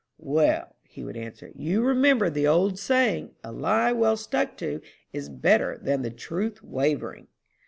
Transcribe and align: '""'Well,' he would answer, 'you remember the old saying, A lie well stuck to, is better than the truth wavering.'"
'""'Well,' 0.17 0.75
he 0.81 1.03
would 1.03 1.15
answer, 1.15 1.51
'you 1.53 1.83
remember 1.83 2.27
the 2.31 2.47
old 2.47 2.79
saying, 2.79 3.35
A 3.43 3.51
lie 3.51 3.93
well 3.93 4.17
stuck 4.17 4.57
to, 4.57 4.81
is 5.13 5.29
better 5.29 5.77
than 5.79 6.01
the 6.01 6.09
truth 6.09 6.63
wavering.'" 6.63 7.27